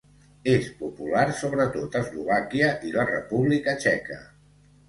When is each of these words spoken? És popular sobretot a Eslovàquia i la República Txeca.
És 0.53 0.69
popular 0.79 1.25
sobretot 1.41 1.99
a 1.99 2.03
Eslovàquia 2.05 2.73
i 2.89 2.95
la 2.99 3.07
República 3.13 3.77
Txeca. 3.85 4.19